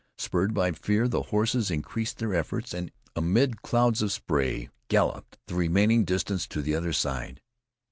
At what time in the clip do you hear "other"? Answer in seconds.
6.73-6.91